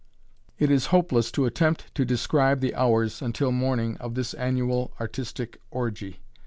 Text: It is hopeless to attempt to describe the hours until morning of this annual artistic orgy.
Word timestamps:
It 0.57 0.71
is 0.71 0.87
hopeless 0.87 1.31
to 1.33 1.45
attempt 1.45 1.93
to 1.93 2.05
describe 2.05 2.59
the 2.59 2.73
hours 2.73 3.21
until 3.21 3.51
morning 3.51 3.97
of 3.97 4.15
this 4.15 4.33
annual 4.33 4.93
artistic 4.99 5.61
orgy. 5.69 6.23